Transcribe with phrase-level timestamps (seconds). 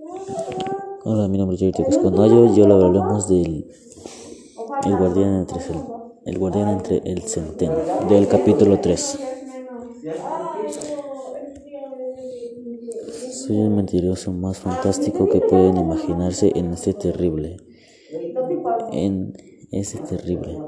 [0.00, 3.66] Hola, mi nombre es Yerito Casconayo y ahora hablaremos del
[4.86, 5.80] el guardián entre el,
[6.24, 7.74] el guardián entre el centeno
[8.08, 9.18] del capítulo 3.
[13.32, 17.56] Soy el mentiroso más fantástico que pueden imaginarse en este terrible.
[18.92, 19.32] En
[19.72, 20.58] ese terrible.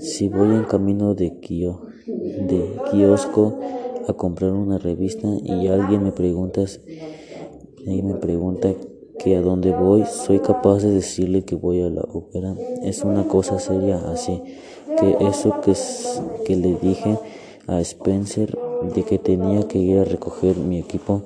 [0.00, 3.56] Si voy en camino de, kio, de kiosco
[4.08, 6.62] a comprar una revista y alguien me pregunta,
[7.84, 8.74] y me pregunta
[9.18, 12.54] que a dónde voy, soy capaz de decirle que voy a la ópera.
[12.82, 14.42] Es una cosa seria así
[14.98, 15.74] que eso que,
[16.44, 17.18] que le dije
[17.66, 18.58] a Spencer
[18.94, 21.24] de que tenía que ir a recoger mi equipo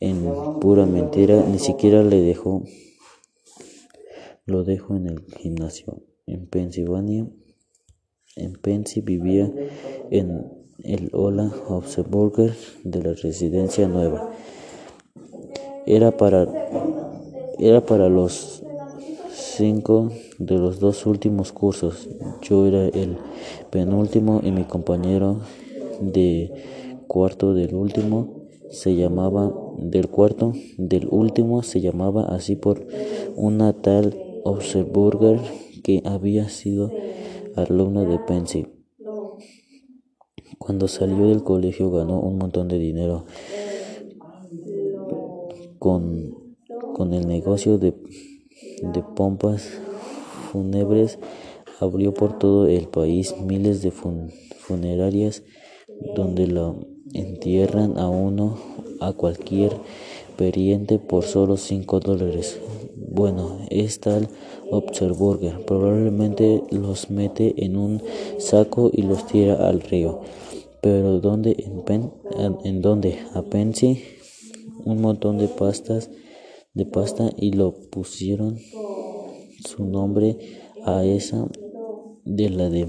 [0.00, 0.28] en
[0.60, 2.62] pura mentira, ni siquiera le dejo
[4.44, 6.02] lo dejo en el gimnasio.
[6.26, 7.28] En Pennsylvania,
[8.36, 9.52] en Pennsy vivía
[10.10, 10.52] en
[10.84, 11.52] el Ola
[12.08, 12.54] Burger
[12.84, 14.30] de la residencia nueva.
[15.86, 16.48] Era para
[17.60, 18.62] era para los
[19.32, 22.08] cinco de los dos últimos cursos.
[22.42, 23.16] Yo era el
[23.70, 25.42] penúltimo y mi compañero
[26.00, 26.52] de
[27.06, 32.84] cuarto del último se llamaba del cuarto del último se llamaba así por
[33.36, 35.40] una tal Obserburger
[35.84, 36.90] que había sido
[37.54, 38.66] alumno de Pensy.
[40.58, 43.24] Cuando salió del colegio ganó un montón de dinero
[45.86, 46.46] con
[46.94, 47.94] con el negocio de,
[48.82, 49.68] de pompas
[50.50, 51.18] fúnebres
[51.78, 55.44] abrió por todo el país miles de funerarias
[56.16, 56.80] donde lo
[57.12, 58.58] entierran a uno
[59.00, 59.72] a cualquier
[60.36, 62.58] periente por solo 5 dólares.
[62.96, 64.28] Bueno, es tal
[64.70, 65.64] Obserburger.
[65.64, 68.02] Probablemente los mete en un
[68.38, 70.20] saco y los tira al río.
[70.80, 71.56] Pero ¿dónde?
[71.58, 72.10] En, Pen,
[72.64, 73.18] en, dónde?
[73.34, 74.02] A Pensy,
[74.86, 76.10] un montón de pastas
[76.72, 78.58] de pasta y lo pusieron
[79.64, 80.38] su nombre
[80.84, 81.48] a esa
[82.24, 82.86] de la de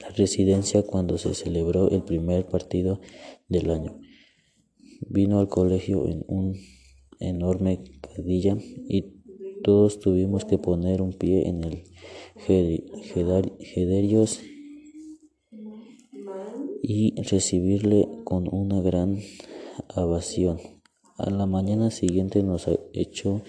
[0.00, 3.00] la residencia cuando se celebró el primer partido
[3.48, 3.98] del año.
[5.08, 6.56] Vino al colegio en un
[7.18, 8.56] enorme cadilla
[8.88, 9.20] y
[9.62, 11.84] todos tuvimos que poner un pie en el
[13.60, 14.40] Gederios
[16.82, 19.18] y recibirle con una gran
[19.94, 20.79] ovación.
[21.20, 23.42] A la mañana siguiente nos echó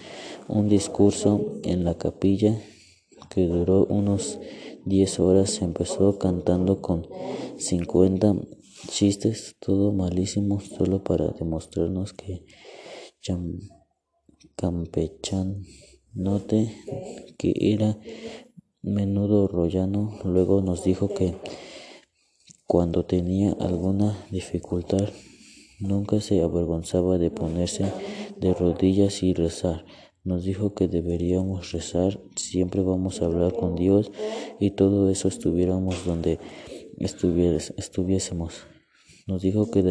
[0.50, 2.60] un discurso en la capilla
[3.30, 4.40] que duró unos
[4.84, 5.62] 10 horas.
[5.62, 7.08] Empezó cantando con
[7.58, 8.36] 50
[8.90, 12.44] chistes, todo malísimos, solo para demostrarnos que
[14.58, 16.76] Campechanote,
[17.38, 17.98] que era
[18.82, 21.36] menudo rollano, luego nos dijo que
[22.66, 25.08] cuando tenía alguna dificultad
[25.82, 27.86] Nunca se avergonzaba de ponerse
[28.38, 29.84] de rodillas y rezar.
[30.24, 34.12] Nos dijo que deberíamos rezar, siempre vamos a hablar con Dios
[34.60, 36.38] y todo eso estuviéramos donde
[37.00, 38.68] estuviésemos.
[39.26, 39.82] Nos dijo que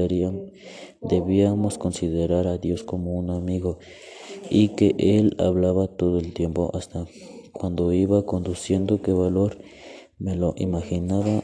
[1.02, 3.80] debíamos considerar a Dios como un amigo
[4.48, 7.06] y que Él hablaba todo el tiempo hasta
[7.50, 9.02] cuando iba conduciendo.
[9.02, 9.58] Qué valor
[10.18, 11.42] me lo imaginaba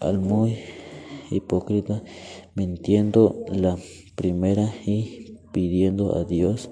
[0.00, 0.58] al muy
[1.30, 2.02] hipócrita
[2.56, 3.76] mintiendo la
[4.16, 6.70] primera y pidiendo a Dios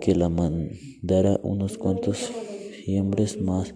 [0.00, 2.30] que la mandara unos cuantos
[2.84, 3.74] fiembres más.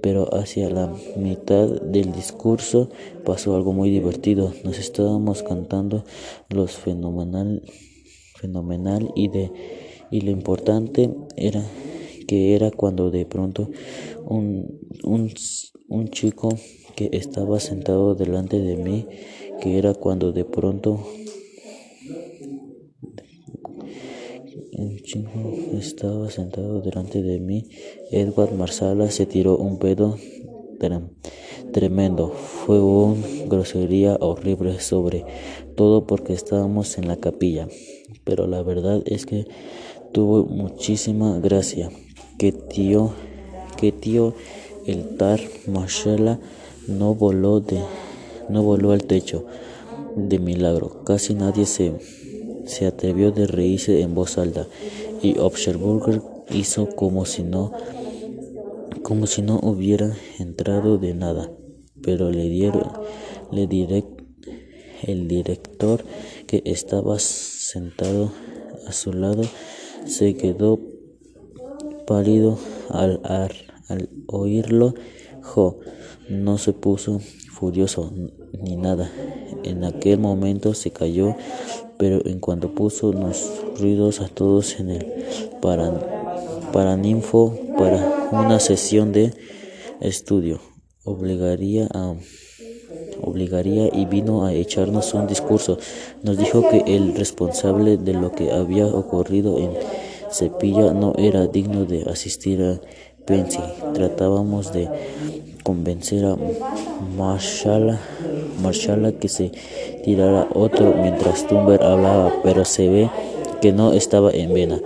[0.00, 2.88] Pero hacia la mitad del discurso
[3.24, 4.54] pasó algo muy divertido.
[4.64, 6.04] Nos estábamos cantando
[6.50, 7.62] los fenomenal,
[8.36, 9.50] fenomenal y de
[10.10, 11.62] y lo importante era
[12.26, 13.70] que era cuando de pronto
[14.26, 15.32] un, un,
[15.88, 16.50] un chico
[16.98, 19.06] que estaba sentado delante de mí
[19.60, 20.98] que era cuando de pronto
[25.78, 27.68] estaba sentado delante de mí.
[28.10, 30.16] Edward Marsala se tiró un pedo
[31.72, 32.30] tremendo.
[32.30, 35.24] Fue una grosería horrible sobre
[35.76, 37.68] todo porque estábamos en la capilla.
[38.24, 39.46] Pero la verdad es que
[40.12, 41.90] tuvo muchísima gracia.
[42.38, 43.12] Que tío,
[43.76, 44.34] que tío
[44.84, 46.40] el tar Marsala
[46.88, 47.80] no voló de
[48.48, 49.44] no voló al techo.
[50.16, 51.92] De milagro, casi nadie se,
[52.66, 54.66] se atrevió de reírse en voz alta
[55.22, 57.72] y Obserburger hizo como si no
[59.02, 61.50] como si no hubiera entrado de nada,
[62.02, 62.92] pero le dieron
[63.52, 63.66] le
[65.02, 66.04] el director
[66.46, 68.32] que estaba sentado
[68.86, 69.42] a su lado
[70.06, 70.80] se quedó
[72.06, 72.58] pálido
[72.88, 73.20] al,
[73.88, 74.94] al oírlo.
[75.42, 75.78] Jo
[76.28, 77.20] no se puso
[77.52, 78.12] furioso
[78.62, 79.10] ni nada.
[79.64, 81.36] En aquel momento se cayó,
[81.98, 85.06] pero en cuanto puso unos ruidos a todos en el
[86.72, 89.34] Paraninfo para una sesión de
[90.00, 90.60] estudio,
[91.04, 92.14] obligaría a
[93.20, 95.78] obligaría y vino a echarnos un discurso.
[96.22, 99.72] Nos dijo que el responsable de lo que había ocurrido en
[100.30, 102.80] Cepilla no era digno de asistir a
[103.26, 103.60] Pensi.
[103.94, 104.88] Tratábamos de
[105.68, 106.34] convencer a
[107.14, 107.98] Marshala,
[109.20, 109.52] que se
[110.02, 113.10] tirara otro mientras Tumber hablaba, pero se ve
[113.60, 114.80] que no estaba en vena.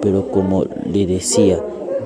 [0.00, 1.58] Pero como le decía,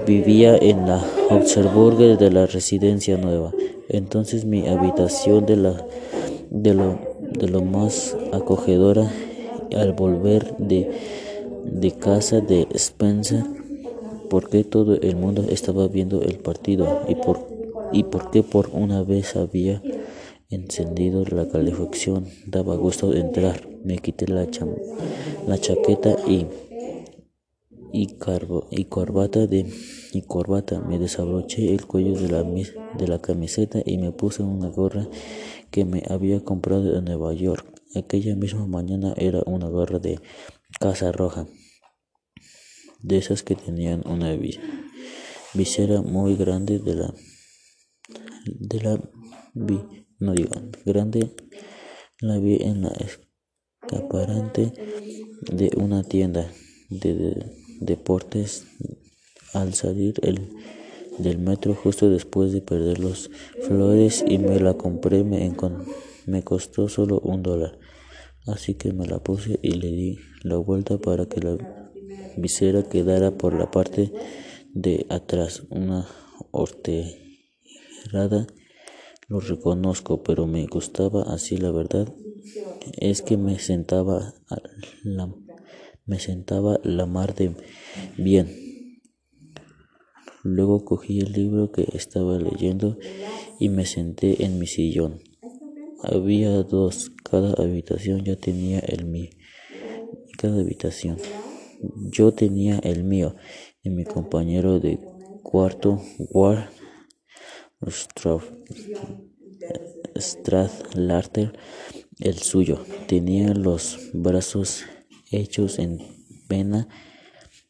[0.06, 3.52] vivía en la Obserburger de la residencia nueva.
[3.90, 5.86] Entonces mi habitación de, la,
[6.48, 6.98] de, lo,
[7.38, 9.06] de lo más acogedora
[9.76, 10.90] al volver de,
[11.62, 13.44] de casa de Spencer,
[14.30, 17.53] porque todo el mundo estaba viendo el partido y por,
[17.94, 19.82] y porque por una vez había
[20.50, 22.26] encendido la calefacción.
[22.46, 23.68] Daba gusto entrar.
[23.84, 24.46] Me quité la,
[25.46, 26.46] la chaqueta y
[27.92, 28.16] y,
[28.70, 29.66] y corbata de
[30.12, 34.68] y corbata me desabroché el cuello de la, de la camiseta y me puse una
[34.68, 35.06] gorra
[35.70, 37.64] que me había comprado en Nueva York.
[37.94, 40.20] Aquella misma mañana era una gorra de
[40.80, 41.46] casa roja,
[43.02, 44.36] de esas que tenían una
[45.54, 47.14] visera muy grande de la
[48.46, 49.00] de la
[50.34, 50.52] digo
[50.84, 51.30] grande,
[52.20, 52.92] la vi en la
[53.82, 54.72] escaparante
[55.50, 56.50] de una tienda
[56.90, 58.66] de deportes
[59.52, 60.50] al salir el,
[61.18, 63.30] del metro justo después de perder los
[63.62, 65.54] flores y me la compré me,
[66.26, 67.78] me costó solo un dólar.
[68.46, 71.56] Así que me la puse y le di la vuelta para que la
[72.36, 74.12] visera quedara por la parte
[74.74, 76.06] de atrás una
[79.28, 82.08] lo reconozco pero me gustaba así la verdad
[82.98, 84.34] es que me sentaba
[85.04, 85.34] la
[86.06, 87.56] me sentaba la mar de
[88.18, 88.48] bien.
[90.44, 92.98] Luego cogí el libro que estaba leyendo
[93.58, 95.20] y me senté en mi sillón.
[96.02, 99.30] Había dos, cada habitación ya tenía el mío.
[100.38, 101.18] Cada habitación.
[102.12, 103.36] Yo tenía el mío
[103.82, 105.00] y mi compañero de
[105.42, 106.68] cuarto, Ward
[110.16, 111.52] Stradlater,
[112.18, 112.84] el suyo.
[113.06, 114.84] Tenía los brazos
[115.30, 115.98] hechos en
[116.48, 116.88] pena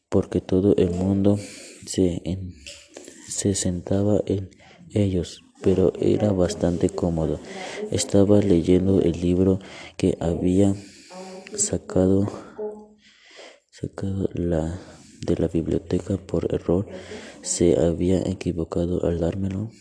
[0.09, 1.37] porque todo el mundo
[1.85, 2.21] se,
[3.27, 4.49] se sentaba en
[4.93, 7.39] ellos, pero era bastante cómodo.
[7.91, 9.59] Estaba leyendo el libro
[9.97, 10.75] que había
[11.55, 12.31] sacado,
[13.69, 14.79] sacado la,
[15.25, 16.87] de la biblioteca por error.
[17.41, 19.71] Se había equivocado al dármelo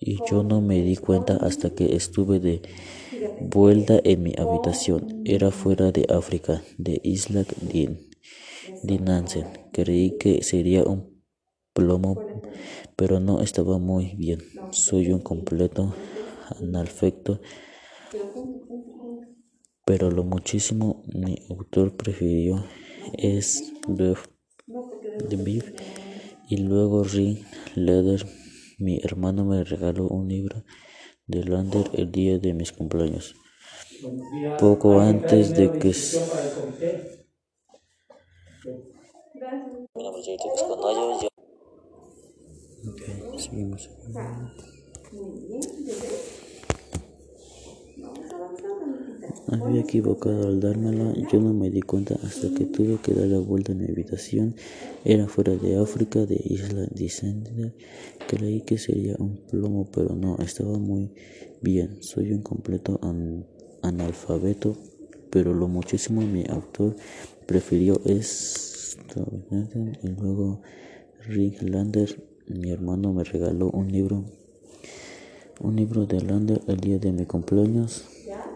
[0.00, 2.62] y yo no me di cuenta hasta que estuve de
[3.38, 5.08] vuelta en mi habitación.
[5.24, 7.44] Era fuera de África, de Isla
[8.82, 9.48] de Nansen.
[9.72, 11.22] Creí que sería un
[11.72, 12.24] plomo,
[12.96, 14.40] pero no estaba muy bien.
[14.70, 15.94] Soy un completo
[16.60, 17.40] analfecto,
[19.86, 22.64] pero lo muchísimo mi autor prefirió
[23.12, 24.14] es The,
[25.36, 25.72] Beef
[26.48, 27.38] y luego Ring
[27.74, 28.24] Leather.
[28.78, 30.64] Mi hermano me regaló un libro
[31.26, 33.34] de Lander el día de mis cumpleaños.
[34.58, 35.92] Poco antes de que
[49.48, 53.38] había equivocado al dármelo, yo no me di cuenta hasta que tuve que dar la
[53.38, 54.56] vuelta a mi habitación.
[55.04, 57.74] Era fuera de África, de Isla Descender.
[58.28, 61.12] Creí que sería un plomo, pero no, estaba muy
[61.60, 61.98] bien.
[62.00, 63.00] Soy un completo
[63.82, 64.76] analfabeto,
[65.30, 66.96] pero lo muchísimo mi autor
[67.46, 68.96] prefirió es
[70.02, 70.60] y luego
[71.26, 72.22] Rick Lander.
[72.46, 74.24] Mi hermano me regaló un libro,
[75.60, 78.04] un libro de Lander el día de mi cumpleaños.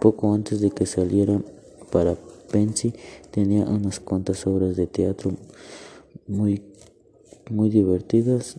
[0.00, 1.42] Poco antes de que saliera
[1.90, 2.16] para
[2.50, 2.94] Pensy,
[3.30, 5.32] tenía unas cuantas obras de teatro
[6.26, 6.62] muy,
[7.50, 8.58] muy divertidas,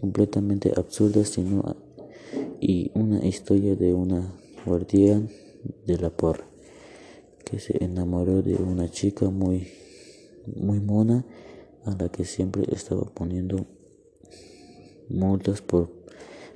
[0.00, 1.76] completamente absurdas, sino,
[2.60, 4.34] y una historia de una
[4.64, 5.28] guardián
[5.86, 6.44] de la porra
[7.44, 9.68] que se enamoró de una chica muy,
[10.46, 11.24] muy mona
[11.84, 13.66] a la que siempre estaba poniendo
[15.08, 15.90] multas por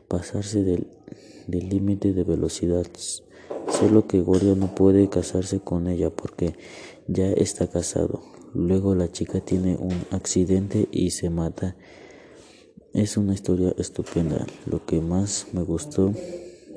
[0.08, 0.88] pasarse del
[1.68, 2.86] límite de velocidad.
[3.68, 6.54] Solo que Gordo no puede casarse con ella porque
[7.08, 8.22] ya está casado.
[8.54, 11.76] Luego la chica tiene un accidente y se mata.
[12.94, 14.46] Es una historia estupenda.
[14.66, 16.12] Lo que más me gustó,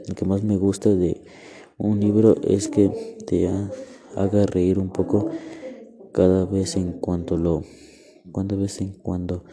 [0.07, 1.21] lo que más me gusta de
[1.77, 2.89] Un libro es que
[3.25, 3.47] te
[4.15, 5.29] haga reír un poco
[6.11, 7.63] cada vez en cuanto lo
[8.33, 9.43] cada vez en cuando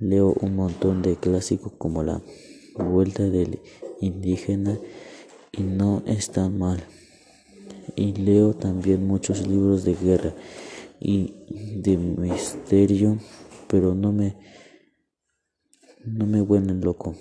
[0.00, 2.22] leo un montón de clásicos como La
[2.76, 3.60] Vuelta del
[4.00, 4.78] Indígena
[5.56, 6.82] y no es tan mal.
[7.96, 10.34] Y leo también muchos libros de guerra
[11.00, 11.34] y
[11.82, 13.18] de misterio,
[13.68, 14.36] pero no me
[16.04, 17.16] no me vuelven loco.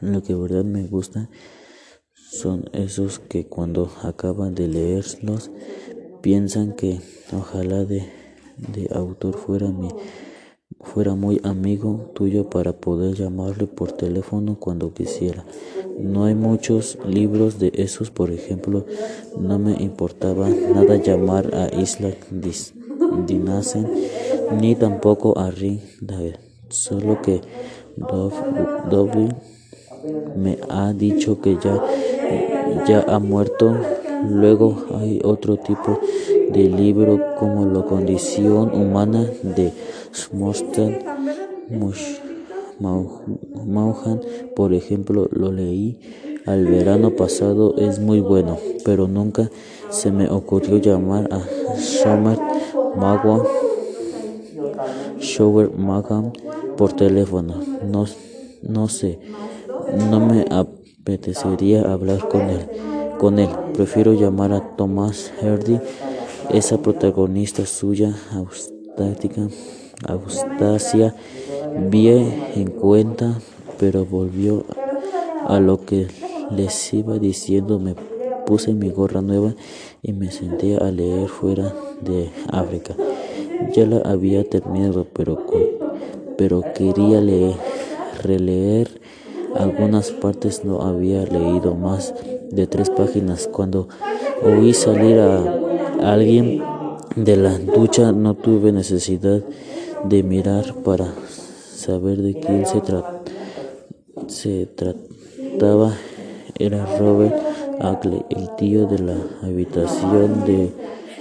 [0.00, 1.30] Lo que verdad me gusta
[2.14, 5.50] son esos que cuando acaban de leerlos
[6.22, 7.00] piensan que
[7.32, 8.10] ojalá de,
[8.56, 9.88] de autor fuera mi
[10.84, 15.44] fuera muy amigo tuyo para poder llamarle por teléfono cuando quisiera.
[15.98, 18.86] No hay muchos libros de esos, por ejemplo,
[19.38, 22.10] no me importaba nada llamar a Isla
[23.26, 23.88] Dinasen
[24.60, 26.36] ni tampoco a Ring David,
[26.68, 27.40] solo que
[27.96, 29.28] Dove
[30.36, 31.82] me ha dicho que ya,
[32.86, 33.74] ya ha muerto.
[34.28, 36.00] Luego hay otro tipo
[36.50, 39.72] de libro como La condición humana de
[40.14, 40.98] Smostan
[42.78, 44.20] Mauhan,
[44.56, 45.98] por ejemplo, lo leí
[46.46, 49.50] al verano pasado, es muy bueno, pero nunca
[49.90, 51.42] se me ocurrió llamar a
[51.78, 52.38] Shomer
[52.96, 53.44] Magua
[55.20, 56.32] Shower Magam
[56.76, 57.60] por teléfono.
[57.90, 58.04] No,
[58.62, 59.18] no sé,
[60.10, 62.68] no me apetecería hablar con él.
[63.18, 65.78] Con él, prefiero llamar a Thomas Hardy,
[66.50, 69.48] esa protagonista suya, austática
[70.06, 71.14] Austasia
[71.90, 73.38] bien en cuenta,
[73.78, 74.64] pero volvió
[75.46, 76.08] a lo que
[76.50, 77.78] les iba diciendo.
[77.78, 77.94] Me
[78.46, 79.54] puse mi gorra nueva
[80.02, 82.94] y me senté a leer fuera de África.
[83.72, 85.42] Ya la había terminado, pero,
[86.36, 87.54] pero quería leer,
[88.22, 89.00] releer
[89.54, 90.64] algunas partes.
[90.64, 92.14] No había leído más
[92.50, 93.88] de tres páginas cuando
[94.44, 96.62] oí salir a alguien
[97.16, 98.12] de la ducha.
[98.12, 99.40] No tuve necesidad
[100.04, 101.12] de mirar para
[101.74, 102.82] saber de quién se,
[104.28, 105.92] se trataba.
[106.58, 107.34] Era Robert
[107.80, 110.72] Ackley, el tío de la habitación de,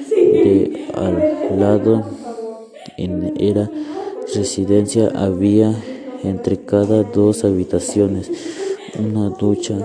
[0.09, 2.03] de al lado.
[2.97, 3.71] En era
[4.35, 5.73] residencia había
[6.23, 8.31] entre cada dos habitaciones
[8.99, 9.75] una ducha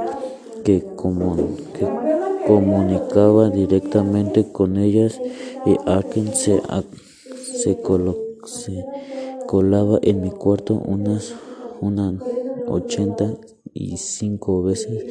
[0.64, 1.88] que, que
[2.46, 5.18] comunicaba directamente con ellas
[5.64, 6.60] y alguien se,
[7.34, 8.84] se colocó se
[9.46, 11.34] colaba en mi cuarto unas
[11.80, 12.14] una
[12.66, 13.34] ochenta
[13.72, 15.04] y cinco veces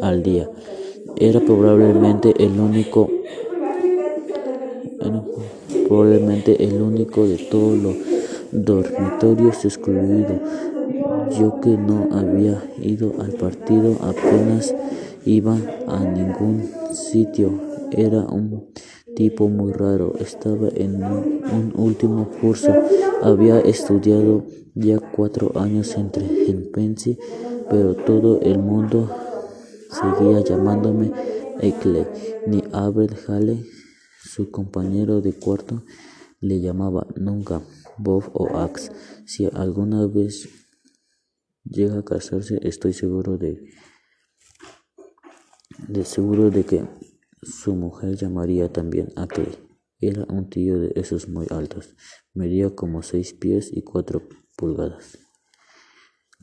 [0.00, 0.48] al día.
[1.16, 3.10] Era probablemente el único
[5.86, 7.94] probablemente el único de todos los
[8.52, 10.40] dormitorios excluido.
[11.38, 14.74] Yo que no había ido al partido apenas
[15.26, 17.52] iba a ningún sitio.
[17.92, 18.66] Era un
[19.14, 20.14] tipo muy raro.
[20.18, 22.72] Estaba en un último curso.
[23.22, 24.44] Había estudiado
[24.74, 26.10] ya cuatro años en
[26.72, 27.18] Pensi,
[27.70, 29.10] pero todo el mundo
[29.90, 31.12] seguía llamándome
[31.60, 32.06] Eckley.
[32.46, 33.64] Ni Albert Hale,
[34.22, 35.82] su compañero de cuarto,
[36.40, 37.62] le llamaba nunca
[37.96, 38.90] Bob o Axe.
[39.26, 40.48] Si alguna vez
[41.64, 43.60] llega a casarse, estoy seguro de
[45.88, 46.84] de seguro de que
[47.44, 49.56] su mujer llamaría también a Clay.
[50.00, 51.94] Era un tío de esos muy altos,
[52.34, 55.18] medía como seis pies y cuatro pulgadas,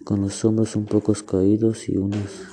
[0.05, 2.43] con los hombros un poco caídos y unas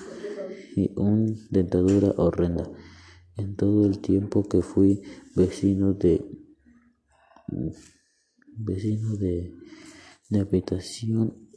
[0.77, 2.71] y una dentadura horrenda.
[3.37, 5.03] En todo el tiempo que fui
[5.35, 6.25] vecino de
[8.57, 9.55] vecino de,
[10.29, 11.49] de habitación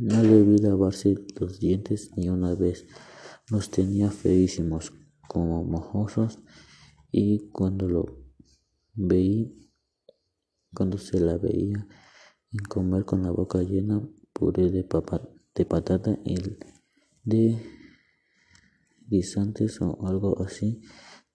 [0.00, 2.86] no vi lavarse los dientes ni una vez.
[3.50, 4.92] Los tenía feísimos,
[5.26, 6.38] como mojosos,
[7.10, 8.06] y cuando lo
[8.94, 9.72] veí,
[10.72, 11.86] cuando se la veía
[12.52, 15.20] en comer con la boca llena, puré de, papa,
[15.54, 16.36] de patata y
[17.24, 17.60] de
[19.08, 20.80] guisantes o algo así,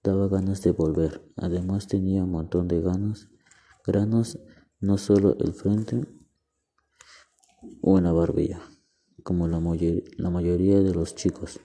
[0.01, 1.21] daba ganas de volver.
[1.35, 3.29] Además tenía un montón de ganas,
[3.85, 4.39] granos,
[4.79, 6.01] no solo el frente
[7.81, 8.61] o en la barbilla,
[9.23, 9.59] como la,
[10.17, 11.59] la mayoría de los chicos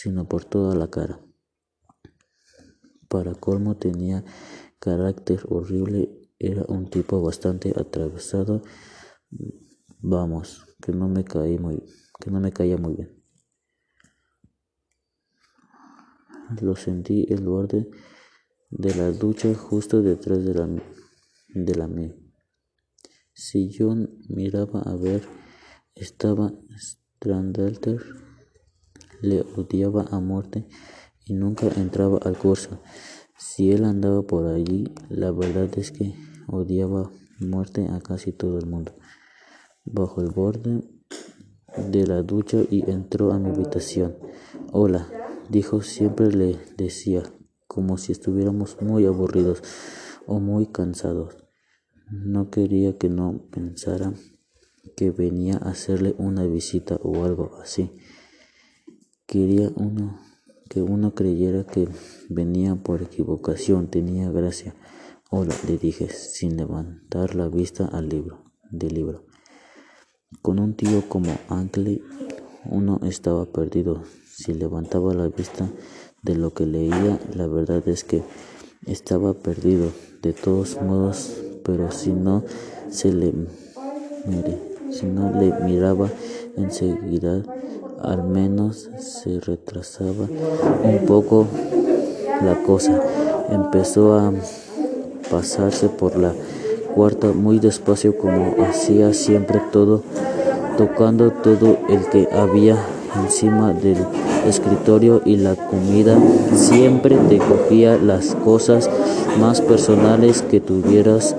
[0.00, 1.20] sino por toda la cara.
[3.08, 4.24] Para colmo tenía
[4.78, 8.62] carácter horrible, era un tipo bastante atravesado.
[10.00, 11.82] Vamos, que no me caí muy,
[12.20, 13.24] que no me caía muy bien.
[16.60, 17.88] Lo sentí el borde
[18.70, 20.68] de la ducha justo detrás de la
[21.48, 22.14] de la mía.
[23.32, 23.94] Si yo
[24.28, 25.22] miraba a ver,
[25.94, 28.25] estaba Strandalter
[29.26, 30.66] le odiaba a muerte
[31.26, 32.80] y nunca entraba al curso.
[33.36, 36.14] Si él andaba por allí, la verdad es que
[36.46, 38.92] odiaba muerte a casi todo el mundo.
[39.84, 40.82] Bajo el borde
[41.76, 44.16] de la ducha y entró a mi habitación.
[44.72, 45.06] Hola,
[45.50, 47.22] dijo, siempre le decía,
[47.66, 49.62] como si estuviéramos muy aburridos
[50.26, 51.36] o muy cansados.
[52.10, 54.14] No quería que no pensara
[54.96, 57.90] que venía a hacerle una visita o algo así.
[59.26, 60.20] Quería uno
[60.68, 61.88] que uno creyera que
[62.28, 64.76] venía por equivocación, tenía gracia.
[65.30, 69.24] Hola, le dije, sin levantar la vista al libro, del libro.
[70.42, 72.02] Con un tío como Ankley,
[72.66, 74.04] uno estaba perdido.
[74.32, 75.68] Si levantaba la vista
[76.22, 78.22] de lo que leía, la verdad es que
[78.86, 79.90] estaba perdido.
[80.22, 82.44] De todos modos, pero si no
[82.90, 83.32] se le
[84.24, 84.60] mire,
[84.92, 86.10] si no le miraba
[86.56, 87.42] enseguida,
[88.02, 90.26] al menos se retrasaba
[90.82, 91.46] un poco
[92.44, 93.00] la cosa.
[93.50, 94.32] Empezó a
[95.30, 96.32] pasarse por la
[96.94, 100.02] cuarta muy despacio como hacía siempre todo,
[100.76, 102.76] tocando todo el que había
[103.22, 103.98] encima del
[104.46, 106.18] escritorio y la comida.
[106.54, 108.90] Siempre te cogía las cosas
[109.40, 111.34] más personales que tuvieras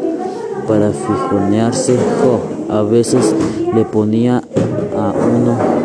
[0.67, 1.95] para fijonearse.
[2.69, 3.33] a veces
[3.73, 4.43] le ponía
[4.97, 5.76] a uno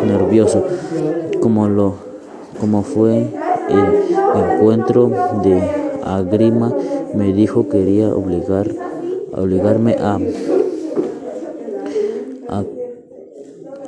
[1.41, 1.95] como lo
[2.59, 3.27] como fue
[3.69, 5.11] el encuentro
[5.43, 5.61] de
[6.03, 6.73] Agrima,
[7.13, 8.71] me dijo quería obligar
[9.35, 10.19] obligarme a,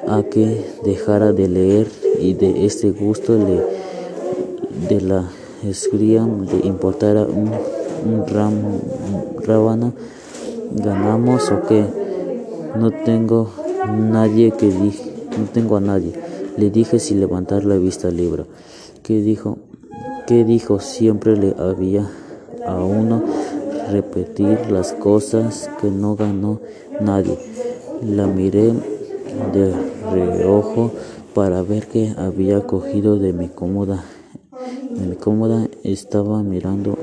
[0.08, 1.88] a, que dejara de leer
[2.20, 3.62] y de este gusto le,
[4.88, 5.30] de la
[5.64, 7.52] escría le importara un,
[8.28, 8.82] ramo,
[9.46, 9.94] rábano,
[10.72, 11.86] ganamos o que
[12.78, 13.50] no tengo
[13.88, 16.14] nadie que dije, no tengo a nadie.
[16.58, 18.48] Le dije sin levantar la vista al libro.
[19.04, 19.58] ¿Qué dijo?
[20.28, 20.80] ¿Qué dijo?
[20.80, 22.10] Siempre le había
[22.66, 23.24] a uno
[23.92, 26.62] repetir las cosas que no ganó
[27.00, 27.38] nadie.
[28.04, 28.74] La miré
[29.54, 29.74] de
[30.12, 30.92] reojo
[31.34, 34.04] para ver que había cogido de mi cómoda.
[34.90, 36.98] En mi cómoda estaba mirando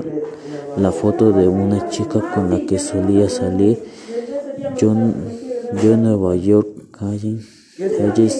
[0.77, 3.83] la foto de una chica con la que solía salir.
[4.77, 4.93] Yo,
[5.81, 6.73] yo en Nueva York,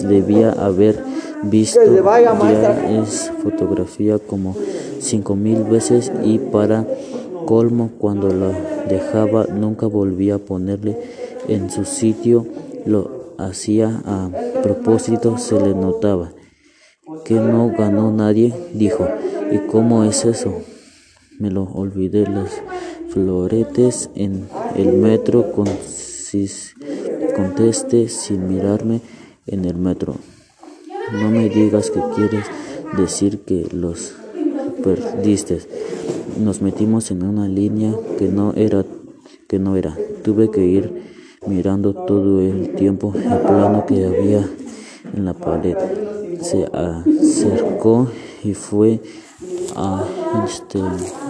[0.02, 1.02] debía haber
[1.50, 4.54] visto ya es fotografía como
[5.00, 6.86] cinco mil veces y para
[7.46, 8.52] colmo cuando la
[8.88, 10.96] dejaba nunca volvía a ponerle
[11.48, 12.46] en su sitio
[12.86, 14.30] lo hacía a
[14.62, 16.32] propósito se le notaba
[17.24, 19.06] que no ganó nadie dijo.
[19.50, 20.54] Y cómo es eso
[21.38, 22.50] me lo olvidé los
[23.10, 25.68] floretes en el metro con
[27.36, 29.00] conteste sin mirarme
[29.46, 30.16] en el metro
[31.14, 32.46] no me digas que quieres
[32.96, 34.14] decir que los
[34.82, 35.60] perdiste
[36.38, 38.84] nos metimos en una línea que no era
[39.48, 39.96] que no era.
[40.22, 41.02] Tuve que ir
[41.46, 44.48] mirando todo el tiempo el plano que había
[45.14, 45.76] en la pared.
[46.40, 48.08] Se acercó
[48.42, 49.00] y fue
[49.76, 50.04] a,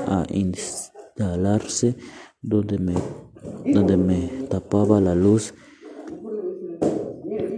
[0.07, 1.97] a instalarse
[2.41, 2.95] donde me,
[3.73, 5.55] donde me tapaba la luz.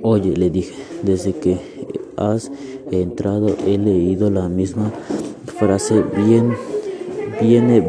[0.02, 1.75] Oye, le dije, desde que
[2.16, 2.50] has
[2.90, 4.92] entrado he leído la misma
[5.59, 6.55] frase bien
[7.40, 7.81] viene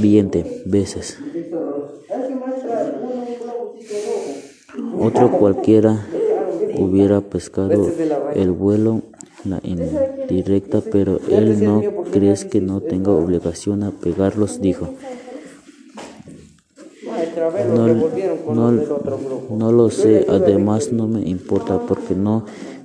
[0.00, 1.18] veinte veces.
[5.00, 6.06] Otro cualquiera
[6.78, 7.90] hubiera pescado
[8.34, 9.02] el vuelo
[9.44, 14.88] la indirecta, pero él no crees que no tenga obligación a pegarlos, dijo.
[17.74, 18.72] No, no,
[19.50, 22.44] no lo sé, además no me importa porque no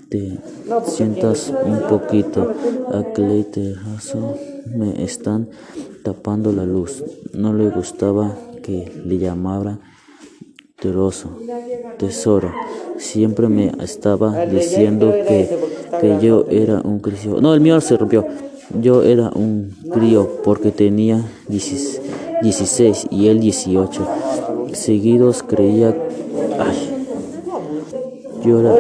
[0.10, 0.38] te
[0.86, 2.54] sientas un poquito
[2.92, 4.36] acleiterazo
[4.76, 5.50] me están
[6.04, 7.04] tapando la luz.
[7.34, 9.80] No le gustaba que le llamara
[10.80, 11.38] teroso,
[11.98, 12.54] tesoro.
[12.98, 15.50] Siempre me estaba diciendo que,
[16.00, 17.42] que yo era un crío.
[17.42, 18.26] No, el mío se rompió.
[18.82, 22.02] Yo era un crío porque tenía 16
[23.10, 24.08] y él 18.
[24.74, 25.96] Seguidos creía...
[26.60, 26.94] Ay,
[28.46, 28.76] era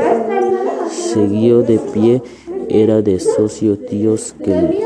[0.91, 2.21] seguido de pie,
[2.69, 4.83] era de socio tíos que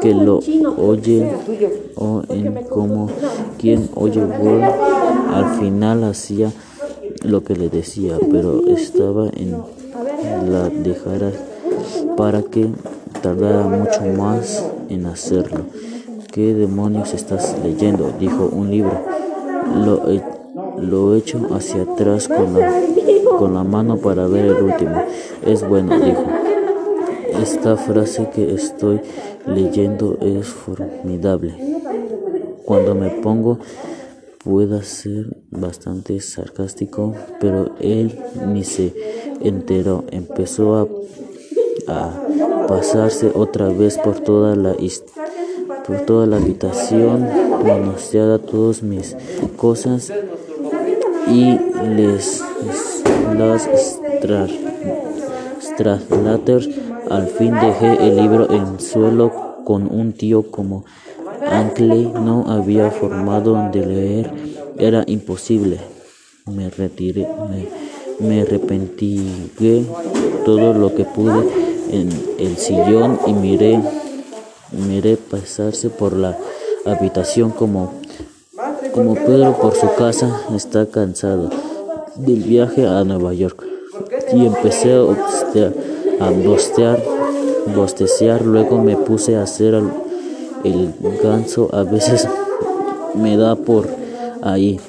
[0.00, 0.40] que lo
[0.76, 1.30] oye
[1.94, 3.08] o en como
[3.58, 6.52] quien oye al final hacía
[7.22, 9.62] lo que le decía, pero estaba en
[10.50, 11.32] la dejara
[12.16, 12.68] para que
[13.22, 15.64] tardara mucho más en hacerlo.
[16.34, 18.12] ¿Qué demonios estás leyendo?
[18.18, 19.00] Dijo un libro.
[19.72, 20.02] Lo,
[20.82, 22.82] lo echo hacia atrás con la,
[23.38, 25.00] con la mano para ver el último.
[25.46, 26.24] Es bueno, dijo.
[27.40, 29.00] esta frase que estoy
[29.46, 31.54] leyendo es formidable.
[32.64, 33.60] Cuando me pongo
[34.42, 38.18] pueda ser bastante sarcástico, pero él
[38.48, 38.92] ni se
[39.40, 40.02] enteró.
[40.10, 40.88] Empezó a,
[41.86, 44.74] a pasarse otra vez por toda la
[45.86, 47.28] por toda la habitación,
[47.64, 49.16] manoseaba todas mis
[49.56, 50.12] cosas
[51.28, 51.58] y
[51.96, 52.42] les
[53.36, 53.68] las
[55.80, 56.68] traslater.
[57.10, 59.30] Al fin dejé el libro en suelo
[59.64, 60.84] con un tío como
[61.50, 64.30] Ankley no había formado de leer,
[64.78, 65.78] era imposible.
[66.46, 69.84] Me retiré, me, me arrepentigué
[70.44, 71.48] todo lo que pude
[71.90, 73.80] en el sillón y miré,
[74.76, 76.36] miré pasarse por la
[76.84, 77.94] habitación como,
[78.92, 81.50] como Pedro por su casa está cansado
[82.16, 83.64] del viaje a Nueva York
[84.32, 86.30] y empecé a, a
[87.74, 89.74] bostear, luego me puse a hacer
[90.64, 92.26] el ganso a veces
[93.14, 93.88] me da por
[94.42, 94.80] ahí,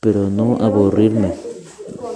[0.00, 1.34] pero no aburrirme.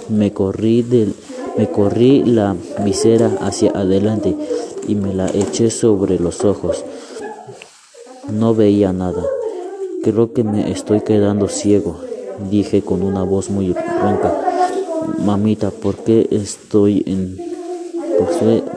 [0.09, 1.13] Me corrí del,
[1.57, 4.35] me corrí la visera hacia adelante
[4.87, 6.83] y me la eché sobre los ojos.
[8.31, 9.23] No veía nada.
[10.03, 11.99] Creo que me estoy quedando ciego,
[12.49, 14.33] dije con una voz muy ronca.
[15.19, 17.47] Mamita, ¿por qué estoy en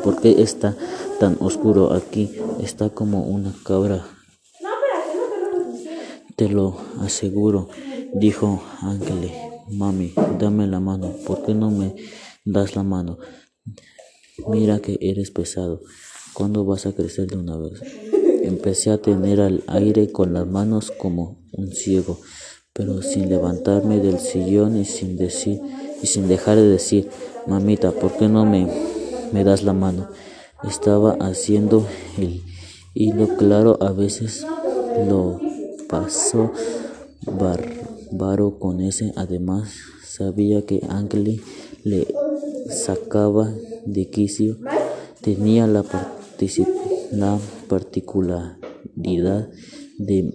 [0.03, 0.77] ¿Por qué está
[1.19, 2.31] tan oscuro aquí?
[2.61, 4.05] Está como una cabra.
[6.37, 7.69] Te lo aseguro,
[8.13, 9.33] dijo Ángel.
[9.71, 11.13] Mami, dame la mano.
[11.27, 11.95] ¿Por qué no me
[12.45, 13.19] das la mano?
[14.49, 15.83] Mira que eres pesado.
[16.35, 17.81] ¿Cuándo vas a crecer de una vez?
[18.43, 22.19] Empecé a tener al aire con las manos como un ciego,
[22.73, 25.61] pero sin levantarme del sillón y sin decir
[26.03, 27.09] y sin dejar de decir,
[27.47, 28.69] mamita, ¿por qué no me
[29.33, 30.09] me das la mano.
[30.65, 31.87] Estaba haciendo
[32.19, 32.43] el
[32.95, 34.45] hilo claro, a veces
[35.09, 35.41] lo
[35.89, 36.53] pasó
[37.23, 39.13] bárbaro con ese.
[39.17, 39.71] Además,
[40.05, 41.43] sabía que Ángel
[41.85, 42.07] le
[42.69, 43.53] sacaba
[43.85, 44.59] de quicio.
[45.21, 45.85] Tenía la,
[47.13, 47.39] la
[47.69, 49.51] particularidad
[49.99, 50.35] de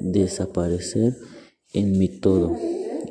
[0.00, 1.16] desaparecer
[1.72, 2.56] en mi todo.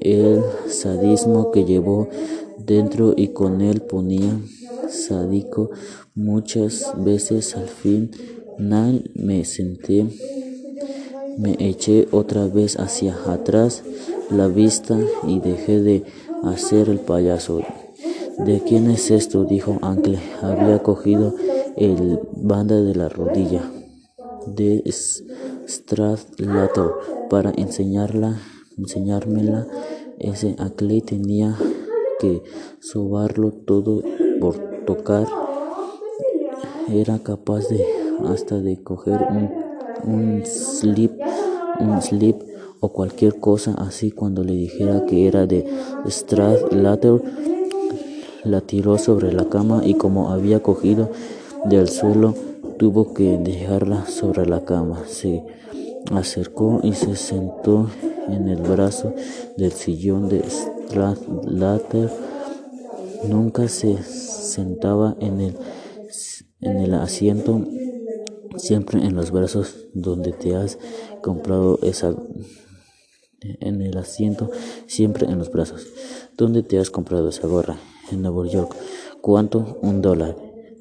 [0.01, 2.09] El sadismo que llevó
[2.57, 4.39] dentro y con él ponía
[4.89, 5.69] sádico.
[6.15, 10.05] Muchas veces al final me senté,
[11.37, 13.83] me eché otra vez hacia atrás
[14.31, 16.03] la vista y dejé de
[16.43, 17.61] hacer el payaso.
[18.37, 19.45] ¿De quién es esto?
[19.45, 20.19] dijo Ancle.
[20.41, 21.33] Había cogido
[21.77, 23.61] el banda de la rodilla
[24.45, 24.83] de
[25.67, 26.91] Stradlater
[27.29, 28.37] para enseñarla,
[28.77, 29.67] enseñármela.
[30.19, 31.57] Ese Ancle tenía
[32.19, 32.43] que
[32.79, 34.03] sobarlo todo
[34.41, 35.27] por tocar.
[36.89, 37.85] Era capaz de
[38.27, 39.49] hasta de coger un,
[40.03, 41.13] un slip,
[41.79, 42.41] un slip
[42.81, 45.65] o cualquier cosa así cuando le dijera que era de
[46.07, 47.21] Stradlater
[48.45, 51.11] la tiró sobre la cama y como había cogido
[51.65, 52.33] del suelo
[52.77, 55.03] tuvo que dejarla sobre la cama.
[55.07, 55.43] Se
[56.11, 57.89] acercó y se sentó
[58.27, 59.13] en el brazo
[59.57, 62.11] del sillón de Stradlater.
[63.27, 65.57] Nunca se sentaba en el,
[66.61, 67.61] en el asiento,
[68.57, 70.77] siempre en los brazos donde te has
[71.21, 72.15] comprado esa
[73.59, 74.49] en el asiento,
[74.87, 75.85] siempre en los brazos.
[76.35, 77.77] ¿Dónde te has comprado esa gorra?
[78.11, 78.75] En Nueva York.
[79.21, 79.79] ¿Cuánto?
[79.81, 80.35] Un dólar.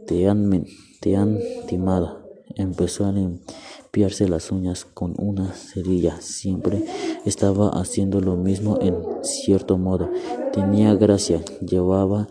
[0.07, 0.67] Te han,
[1.01, 2.23] te han timado.
[2.57, 6.21] Empezó a limpiarse las uñas con una cerilla.
[6.21, 6.85] Siempre
[7.25, 10.11] estaba haciendo lo mismo en cierto modo.
[10.53, 11.43] Tenía gracia.
[11.61, 12.29] Llevaba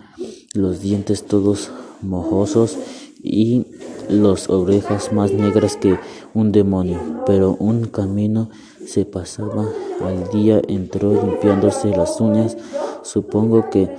[0.53, 2.77] los dientes todos mojosos
[3.23, 3.65] y
[4.09, 5.97] las orejas más negras que
[6.33, 8.49] un demonio, pero un camino
[8.85, 9.67] se pasaba
[10.01, 12.57] al día, entró limpiándose las uñas,
[13.03, 13.89] supongo que,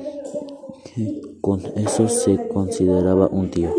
[1.40, 3.70] con eso se consideraba un tío.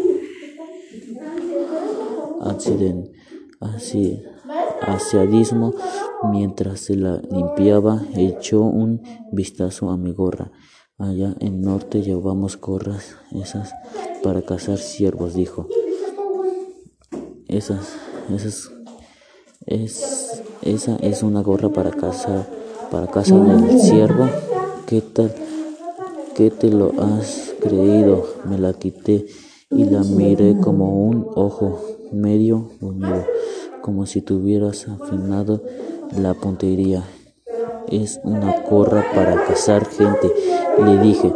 [4.82, 5.73] Asiadismo,
[6.32, 9.01] mientras se la limpiaba, echó un
[9.32, 10.51] vistazo a mi gorra.
[10.97, 13.73] Allá en norte llevamos gorras esas
[14.23, 15.67] para cazar ciervos, dijo.
[17.47, 17.95] Esas,
[18.34, 18.71] esas,
[19.65, 22.47] es, esa es una gorra para cazar,
[22.91, 24.30] para cazar del ciervo.
[24.86, 25.34] ¿Qué tal?
[26.36, 28.26] ¿Qué te lo has creído?
[28.50, 29.26] Me la quité
[29.71, 31.80] y la miré como un ojo
[32.12, 33.26] medio unido,
[33.82, 35.63] como si tuvieras afinado
[36.17, 37.04] la puntería
[37.91, 40.32] es una gorra para cazar gente.
[40.84, 41.34] Le dije,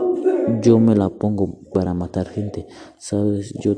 [0.61, 2.67] yo me la pongo para matar gente.
[2.97, 3.75] Sabes, yo,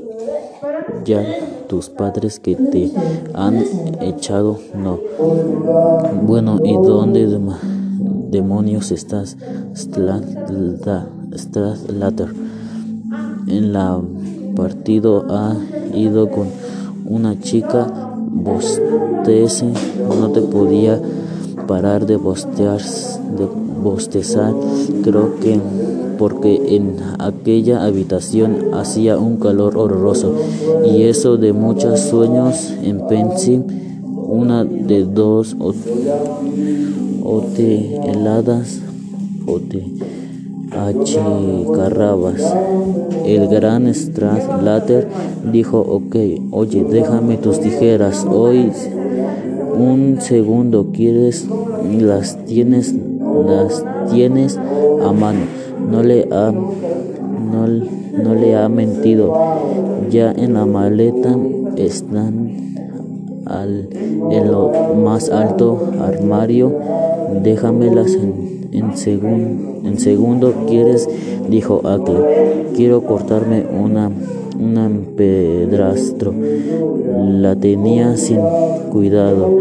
[1.04, 1.24] ya
[1.68, 2.90] tus padres que te
[3.34, 3.64] han
[4.00, 4.58] echado?
[4.74, 5.00] No.
[6.22, 7.26] Bueno, ¿y dónde
[8.32, 9.36] demonios estás?
[9.76, 10.34] Stratlater.
[13.46, 14.00] En la
[14.56, 15.56] partido ha
[15.94, 16.48] ido con
[17.04, 17.86] una chica
[18.30, 19.66] bostece,
[20.08, 21.00] no te podía
[21.66, 23.46] parar de bostear, de
[23.82, 24.54] bostezar,
[25.02, 25.60] creo que
[26.18, 30.34] porque en aquella habitación hacía un calor horroroso
[30.84, 33.60] y eso de muchos sueños en Pensi,
[34.02, 35.74] una de dos o,
[37.40, 38.80] te heladas
[39.46, 39.84] o te
[40.70, 42.42] achicarrabas.
[43.24, 45.08] El gran Stradlater
[45.52, 46.16] dijo, ok,
[46.50, 48.70] oye, déjame tus tijeras, hoy
[49.74, 51.46] un segundo, ¿quieres?
[52.00, 52.94] Las tienes,
[53.46, 55.40] las tienes a mano.
[55.90, 59.32] No le ha, no, no le ha mentido.
[60.10, 61.36] Ya en la maleta
[61.76, 62.51] están
[64.30, 66.72] en lo más alto armario.
[67.42, 68.92] Déjamelas en, en,
[69.84, 70.54] en segundo.
[70.68, 71.08] ¿Quieres?
[71.48, 72.66] Dijo Akle.
[72.74, 74.10] Quiero cortarme una
[74.62, 76.32] un pedrastro.
[77.16, 78.40] La tenía sin
[78.90, 79.58] cuidado,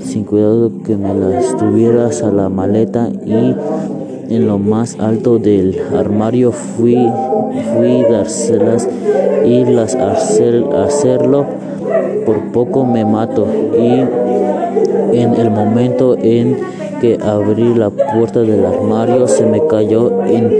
[0.00, 3.54] sin cuidado que me las tuvieras a la maleta y
[4.28, 6.98] en lo más alto del armario fui,
[7.74, 8.88] fui dárselas
[9.44, 11.46] y las hacer, hacerlo
[12.26, 13.46] por poco me mato.
[13.72, 16.58] Y en el momento en
[17.00, 20.52] que abrí la puerta del armario se me cayó en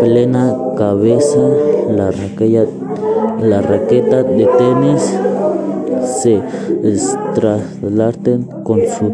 [0.00, 1.40] plena cabeza
[1.90, 2.66] la raqueta
[3.40, 5.18] la raqueta de tenis.
[6.04, 6.40] Se
[7.34, 9.12] traslaten con su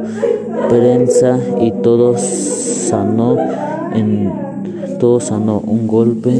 [0.68, 3.36] prensa y todo sanó
[3.94, 4.32] en
[4.98, 5.62] todo sanó.
[5.64, 6.30] Un golpe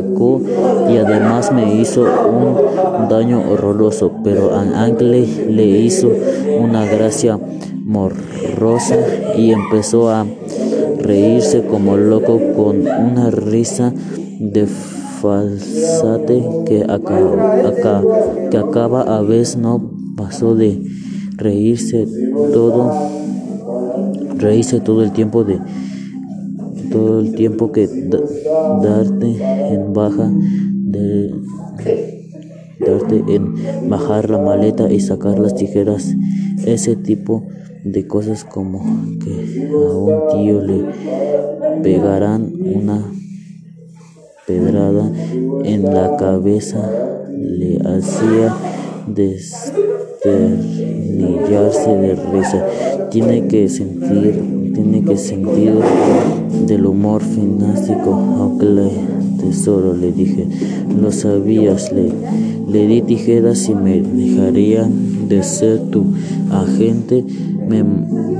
[0.00, 6.10] y además me hizo un daño horroroso pero a Angle le hizo
[6.60, 7.38] una gracia
[7.84, 8.96] morrosa
[9.36, 10.26] y empezó a
[10.98, 13.92] reírse como loco con una risa
[14.38, 14.66] de
[15.20, 17.62] falsate que acaba,
[18.50, 20.80] que acaba a veces no pasó de
[21.36, 22.06] reírse
[22.52, 22.90] todo
[24.36, 25.58] reírse todo el tiempo de
[26.92, 27.88] todo el tiempo que
[28.82, 30.30] darte en baja
[32.80, 33.54] darte en
[33.88, 36.14] bajar la maleta y sacar las tijeras
[36.66, 37.44] ese tipo
[37.84, 38.82] de cosas como
[39.24, 40.84] que a un tío le
[41.82, 43.10] pegarán una
[44.46, 45.10] pedrada
[45.64, 46.90] en la cabeza
[47.30, 48.54] le hacía
[49.06, 52.66] desternillarse de risa.
[53.10, 55.74] Tiene que sentir, tiene que sentir
[56.66, 58.58] del humor finástico.
[58.60, 58.90] le
[59.38, 60.46] tesoro, le dije,
[61.00, 62.12] lo sabías, le,
[62.70, 64.88] le di tijeras y me dejaría
[65.28, 66.04] de ser tu
[66.50, 67.24] agente,
[67.68, 67.84] me,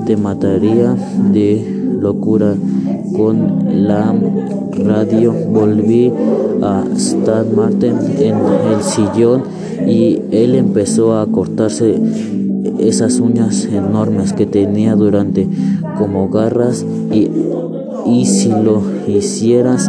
[0.07, 0.97] te mataría
[1.33, 2.55] de locura
[3.17, 4.15] con la
[4.73, 6.13] radio volví
[6.63, 8.35] a Stan Martin en
[8.73, 9.43] el sillón
[9.87, 11.97] y él empezó a cortarse
[12.79, 15.47] esas uñas enormes que tenía durante
[16.03, 17.31] como garras y,
[18.07, 19.89] y si lo hicieras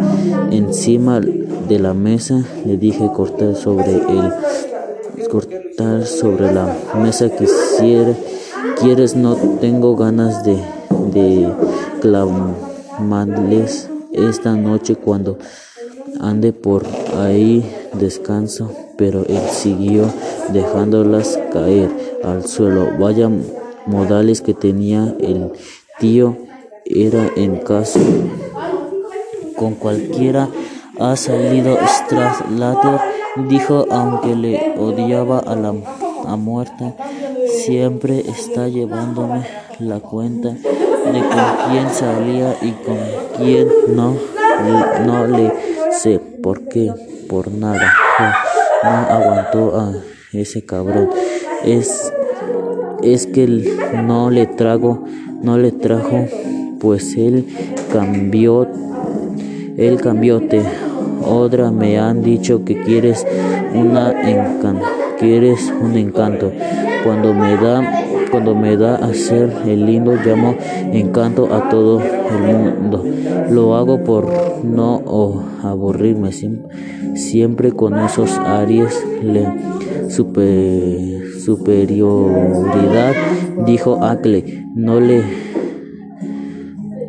[0.52, 6.72] encima de la mesa le dije cortar sobre el cortar sobre la
[7.02, 8.14] mesa quisiera
[8.80, 10.58] quieres no tengo ganas de
[11.12, 11.52] de
[12.00, 15.40] clamarles esta noche cuando
[16.20, 16.86] ande por
[17.18, 20.06] ahí descanso, pero él siguió
[20.52, 21.90] dejándolas caer
[22.24, 22.88] al suelo.
[23.00, 23.30] Vaya
[23.86, 25.52] modales que tenía el
[26.04, 26.36] tío,
[26.84, 27.98] era en caso
[29.56, 30.50] con cualquiera
[31.00, 33.00] ha salido Stradlater,
[33.48, 35.74] dijo aunque le odiaba a la
[36.28, 36.94] a muerte,
[37.64, 39.46] siempre está llevándome
[39.80, 42.98] la cuenta de con quién salía y con
[43.38, 44.18] quién no,
[45.06, 45.54] no le
[46.02, 46.92] sé por qué,
[47.30, 47.94] por nada,
[48.84, 49.94] no aguantó a
[50.34, 51.10] ese cabrón.
[51.64, 52.12] Es,
[53.02, 53.48] es que
[54.04, 55.06] no le trago,
[55.44, 56.26] no le trajo,
[56.80, 57.46] pues él
[57.92, 58.68] cambió,
[59.78, 60.64] él cambióte.
[61.26, 63.26] Otra me han dicho que quieres
[63.74, 64.86] una encanto,
[65.20, 66.52] quieres un encanto.
[67.04, 68.04] Cuando me da
[68.34, 70.56] cuando me da a ser el lindo, llamo
[70.92, 73.06] encanto a todo el mundo.
[73.52, 74.28] Lo hago por
[74.64, 75.04] no
[75.62, 76.32] aburrirme,
[77.14, 79.48] siempre con esos aries de
[81.46, 83.14] superioridad,
[83.66, 84.66] dijo Acle.
[84.76, 85.24] No le,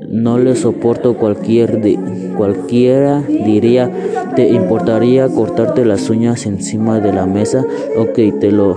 [0.09, 1.99] no le soporto cualquier de
[2.37, 3.91] cualquiera diría,
[4.35, 7.65] ¿te importaría cortarte las uñas encima de la mesa?
[7.97, 8.77] Ok, te lo,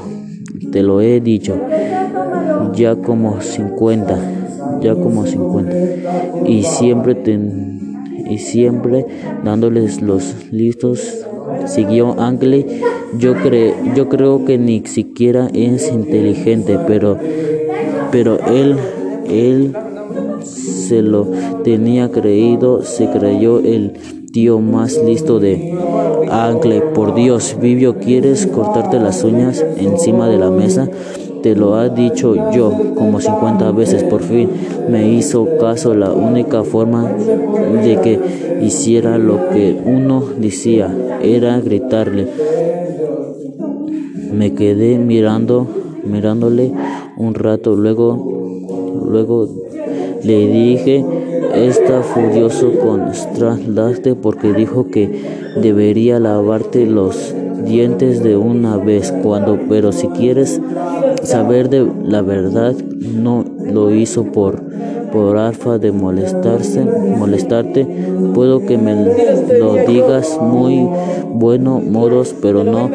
[0.71, 1.55] te lo he dicho.
[2.73, 4.17] Ya como 50,
[4.81, 5.75] ya como 50.
[6.45, 7.39] Y siempre te,
[8.29, 9.05] y siempre
[9.43, 11.25] dándoles los listos
[11.65, 12.65] siguió Angley.
[13.17, 17.17] Yo, cre yo creo que ni siquiera es inteligente, pero,
[18.11, 18.75] pero él,
[19.29, 19.73] él
[20.43, 21.27] se lo
[21.63, 23.93] tenía creído, se creyó el
[24.31, 25.73] tío más listo de
[26.31, 26.81] Angley.
[26.93, 30.87] Por Dios, Vivio, ¿quieres cortarte las uñas encima de la mesa?
[31.41, 34.03] Te lo ha dicho yo como 50 veces.
[34.03, 34.49] Por fin
[34.89, 35.93] me hizo caso.
[35.93, 37.11] La única forma
[37.83, 38.19] de que
[38.61, 42.27] hiciera lo que uno decía era gritarle.
[44.33, 45.67] Me quedé mirando,
[46.03, 46.71] mirándole
[47.17, 47.75] un rato.
[47.75, 48.15] Luego,
[49.05, 49.47] luego
[50.23, 51.05] le dije,
[51.55, 53.11] está furioso con
[54.21, 55.21] porque dijo que
[55.61, 57.33] debería lavarte los
[57.65, 60.61] dientes de una vez cuando, pero si quieres
[61.23, 64.61] saber de la verdad, no lo hizo por
[65.11, 67.87] por alfa de molestarse, molestarte,
[68.33, 68.93] puedo que me
[69.57, 70.87] lo digas muy
[71.31, 72.89] bueno modos, pero no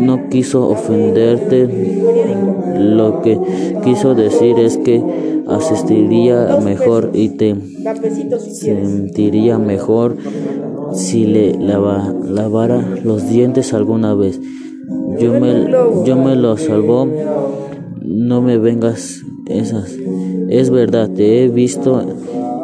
[0.00, 1.68] no quiso ofenderte.
[2.78, 3.38] Lo que
[3.84, 5.02] quiso decir es que
[5.46, 7.54] asistiría mejor y te
[8.52, 10.16] sentiría mejor
[10.92, 14.40] si le lava, lavara los dientes alguna vez.
[15.18, 15.70] Yo me,
[16.04, 17.06] yo me lo salvó.
[18.02, 19.96] No me vengas esas.
[20.48, 22.02] Es verdad, te he visto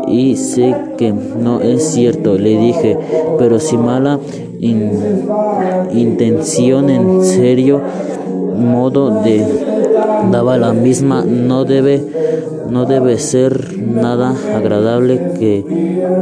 [0.06, 2.96] y sé que no es cierto, le dije,
[3.38, 4.18] pero si mala
[5.92, 7.80] intención en serio
[8.56, 9.44] modo de
[10.30, 12.02] daba la misma no debe
[12.70, 15.64] no debe ser nada agradable que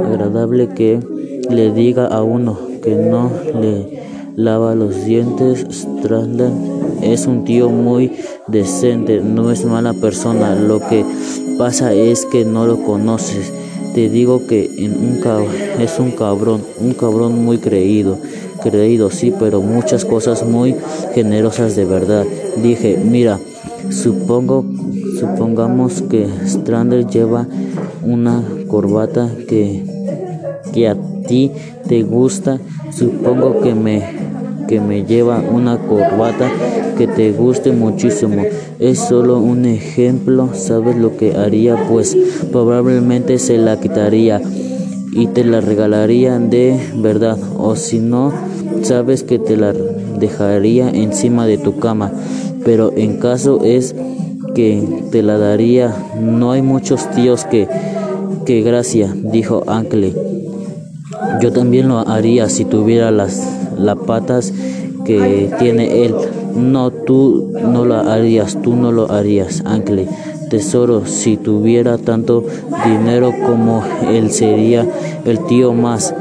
[0.04, 1.00] agradable que
[1.48, 4.04] le diga a uno que no le
[4.36, 5.64] lava los dientes.
[5.70, 6.52] Strandon
[7.02, 8.12] es un tío muy
[8.48, 11.04] decente no es mala persona lo que
[11.58, 13.52] pasa es que no lo conoces
[13.94, 15.20] te digo que en un
[15.78, 18.18] es un cabrón, un cabrón muy creído,
[18.62, 20.74] creído sí, pero muchas cosas muy
[21.14, 22.24] generosas de verdad.
[22.60, 23.38] Dije, mira,
[23.90, 24.64] supongo,
[25.20, 27.46] supongamos que Strander lleva
[28.02, 29.84] una corbata que,
[30.72, 30.96] que a
[31.28, 31.52] ti
[31.86, 32.58] te gusta,
[32.90, 34.13] supongo que me
[34.74, 36.50] que me lleva una corbata
[36.98, 38.42] que te guste muchísimo.
[38.80, 41.76] Es solo un ejemplo, ¿sabes lo que haría?
[41.88, 42.16] Pues
[42.50, 44.42] probablemente se la quitaría
[45.12, 47.38] y te la regalaría de verdad.
[47.56, 48.32] O si no,
[48.82, 52.10] sabes que te la dejaría encima de tu cama.
[52.64, 53.94] Pero en caso es
[54.56, 54.82] que
[55.12, 57.68] te la daría, no hay muchos tíos que,
[58.44, 60.23] que gracia, dijo Ancle.
[61.44, 64.50] Yo también lo haría si tuviera las, las patas
[65.04, 66.14] que tiene él.
[66.56, 70.08] No, tú no lo harías, tú no lo harías, Ancle.
[70.48, 72.46] Tesoro, si tuviera tanto
[72.86, 74.88] dinero como él sería
[75.26, 76.14] el tío más.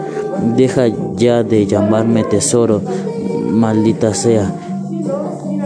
[0.58, 2.82] Deja ya de llamarme tesoro,
[3.50, 4.54] maldita sea.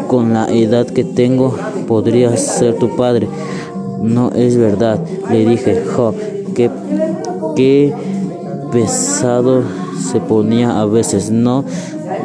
[0.08, 3.28] Con la edad que tengo, podrías ser tu padre.
[4.04, 5.00] No es verdad,
[5.32, 6.14] le dije, jo,
[6.54, 6.70] qué,
[7.56, 7.92] qué
[8.72, 9.64] pesado
[10.12, 11.32] se ponía a veces.
[11.32, 11.64] No,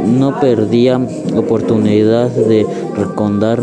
[0.06, 1.00] no perdía
[1.36, 3.60] oportunidad de recordar,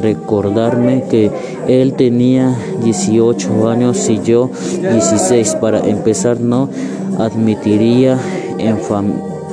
[0.00, 1.30] recordarme que
[1.66, 5.56] él tenía 18 años y yo 16.
[5.56, 6.68] Para empezar, no
[7.18, 8.18] admitiría
[8.58, 8.78] en,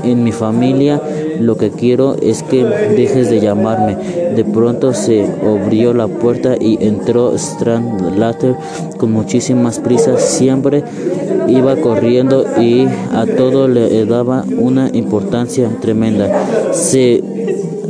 [0.04, 1.02] en mi familia
[1.40, 3.96] lo que quiero es que dejes de llamarme.
[4.36, 8.56] De pronto se abrió la puerta y entró Strand Latter
[8.98, 10.22] con muchísimas prisas.
[10.22, 10.84] Siempre
[11.48, 16.74] iba corriendo y a todo le daba una importancia tremenda.
[16.74, 17.24] Se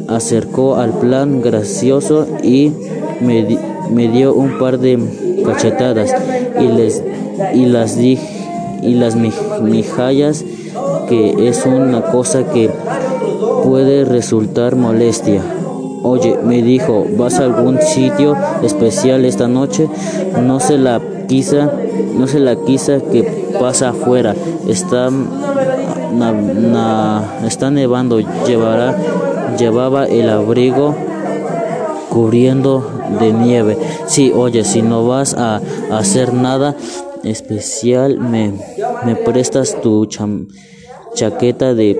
[0.08, 2.72] acercó al plan gracioso y
[3.22, 3.58] me,
[3.91, 5.00] me dio un par de
[5.46, 6.13] cachetadas
[6.60, 7.04] y les
[7.54, 10.44] y las y las mijallas
[11.08, 12.70] que es una cosa que
[13.63, 15.41] puede resultar molestia.
[16.03, 19.89] Oye, me dijo, ¿vas a algún sitio especial esta noche?
[20.43, 21.72] No se la quisa,
[22.16, 24.36] no se la quisa que pasa afuera.
[24.68, 25.10] Está,
[27.45, 28.20] está nevando.
[28.45, 28.95] Llevará,
[29.58, 30.95] llevaba el abrigo
[32.10, 32.89] cubriendo
[33.20, 33.78] de nieve.
[34.08, 36.76] Sí, oye, si no vas a, hacer nada
[37.24, 38.53] especial, me,
[39.06, 40.08] me prestas tu
[41.16, 41.99] chaqueta de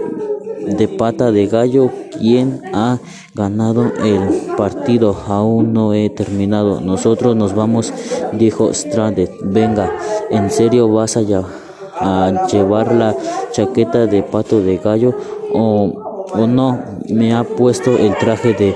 [0.66, 1.92] de pata de gallo.
[2.20, 3.00] ¿Quién ha
[3.34, 5.16] ganado el partido?
[5.28, 6.82] Aún no he terminado.
[6.82, 7.94] Nosotros nos vamos,
[8.34, 9.30] dijo Stranded.
[9.44, 9.92] Venga,
[10.30, 13.16] ¿en serio vas a llevar la
[13.52, 15.14] chaqueta de pato de gallo
[15.54, 18.76] o, o no me ha puesto el traje de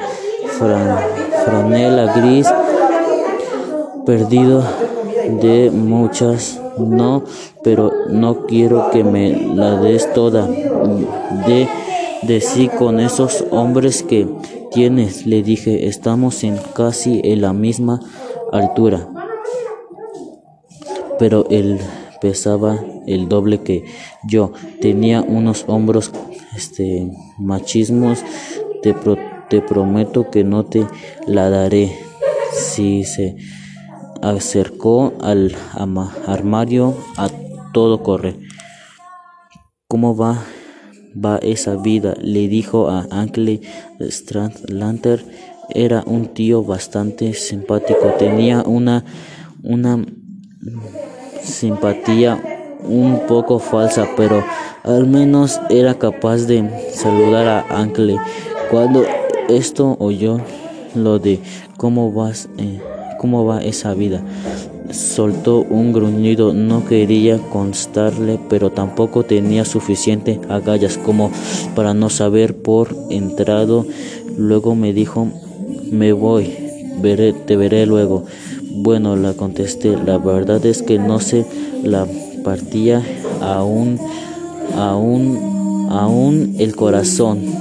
[1.44, 2.48] franela gris
[4.06, 4.64] perdido
[5.42, 7.24] de muchas no
[7.64, 11.68] pero no quiero que me la des toda de
[12.24, 14.28] de sí con esos hombres que
[14.72, 18.00] tienes le dije estamos en casi en la misma
[18.52, 19.08] altura.
[21.18, 21.80] Pero él
[22.22, 23.86] pesaba el doble que
[24.28, 24.52] yo.
[24.82, 26.12] Tenía unos hombros
[26.56, 28.20] este machismos.
[28.82, 28.96] Te,
[29.50, 30.88] te prometo que no te
[31.28, 31.98] la daré.
[32.54, 33.36] Si se
[34.22, 35.56] acercó al
[36.28, 37.30] armario a
[37.74, 38.40] todo correr.
[39.88, 40.44] ¿Cómo va,
[41.14, 42.16] va esa vida?
[42.22, 43.62] Le dijo a Ankley
[44.02, 45.24] Strandlander.
[45.70, 48.14] Era un tío bastante simpático.
[48.18, 49.06] Tenía una,
[49.64, 50.04] una
[51.44, 52.42] simpatía
[52.84, 54.44] un poco falsa, pero
[54.84, 58.18] al menos era capaz de saludar a Ankley.
[58.72, 59.04] Cuando
[59.48, 60.40] esto oyó
[60.96, 61.40] lo de
[61.78, 62.80] cómo vas, eh,
[63.20, 64.22] cómo va esa vida,
[64.92, 66.54] soltó un gruñido.
[66.54, 71.32] No quería constarle, pero tampoco tenía suficiente agallas como
[71.76, 73.86] para no saber por entrado.
[74.38, 75.28] Luego me dijo,
[75.92, 76.56] me voy,
[77.02, 78.26] veré, te veré luego.
[78.72, 81.46] Bueno, la contesté, la verdad es que no sé,
[81.84, 82.08] la
[82.44, 83.04] partía
[83.42, 84.00] aún,
[84.76, 87.59] aún, aún el corazón.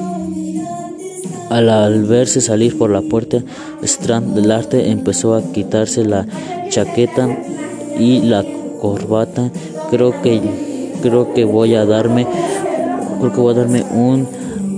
[1.51, 3.43] Al, verse salir por la puerta,
[3.83, 6.27] Strand del arte empezó a quitarse la
[6.69, 7.29] chaqueta
[7.99, 8.45] y la
[8.81, 9.51] corbata.
[9.91, 10.41] Creo que
[11.03, 12.27] creo que voy a darme
[13.19, 14.29] creo que voy a darme un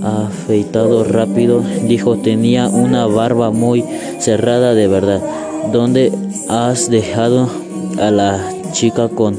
[0.03, 3.83] afeitado rápido, dijo, tenía una barba muy
[4.19, 5.21] cerrada de verdad.
[5.71, 6.11] ¿Dónde
[6.49, 7.49] has dejado
[7.99, 8.39] a la
[8.71, 9.37] chica con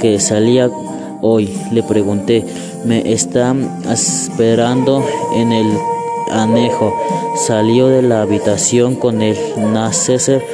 [0.00, 0.70] que salía
[1.20, 1.50] hoy?
[1.72, 2.44] Le pregunté.
[2.84, 3.54] Me está
[3.90, 5.02] esperando
[5.34, 5.66] en el
[6.34, 6.94] anejo.
[7.36, 9.36] Salió de la habitación con el
[9.72, 10.44] neceser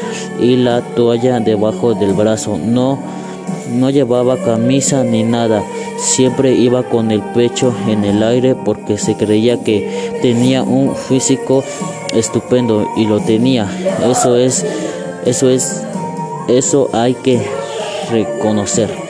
[0.41, 2.59] y la toalla debajo del brazo.
[2.59, 2.99] No,
[3.71, 5.63] no llevaba camisa ni nada.
[5.99, 11.65] Siempre iba con el pecho en el aire porque se creía que tenía un físico
[12.15, 13.69] estupendo y lo tenía.
[14.11, 14.65] Eso es,
[15.27, 15.83] eso es,
[16.49, 17.41] eso hay que
[18.11, 19.10] reconocer.